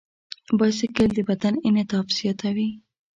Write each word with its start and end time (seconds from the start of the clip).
بایسکل 0.57 1.09
د 1.13 1.17
بدن 1.29 1.53
انعطاف 1.67 2.05
زیاتوي. 2.17 2.69